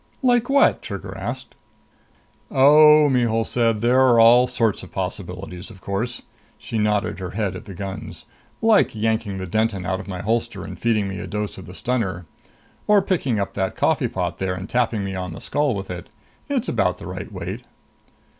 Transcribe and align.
"Like 0.23 0.49
what?" 0.49 0.81
Trigger 0.81 1.15
asked. 1.15 1.53
"Oh," 2.49 3.07
Mihul 3.07 3.43
said, 3.43 3.81
"there're 3.81 4.19
all 4.19 4.47
sorts 4.47 4.81
of 4.81 4.91
possibilities, 4.91 5.69
of 5.69 5.79
course." 5.79 6.23
She 6.57 6.79
nodded 6.79 7.19
her 7.19 7.29
head 7.37 7.55
at 7.55 7.65
the 7.65 7.75
guns. 7.75 8.25
"Like 8.63 8.95
yanking 8.95 9.37
the 9.37 9.45
Denton 9.45 9.85
out 9.85 9.99
of 9.99 10.07
my 10.07 10.23
holster 10.23 10.63
and 10.65 10.79
feeding 10.79 11.07
me 11.07 11.19
a 11.19 11.27
dose 11.27 11.59
of 11.59 11.67
the 11.67 11.75
stunner. 11.75 12.25
Or 12.87 13.03
picking 13.03 13.37
up 13.39 13.53
that 13.53 13.75
coffee 13.75 14.07
pot 14.07 14.39
there 14.39 14.55
and 14.55 14.67
tapping 14.67 15.03
me 15.03 15.13
on 15.13 15.33
the 15.33 15.39
skull 15.39 15.75
with 15.75 15.91
it. 15.91 16.09
It's 16.49 16.67
about 16.67 16.97
the 16.97 17.05
right 17.05 17.31
weight." 17.31 17.63